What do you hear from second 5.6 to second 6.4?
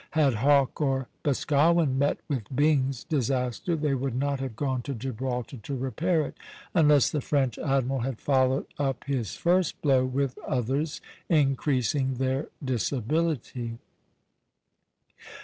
repair it,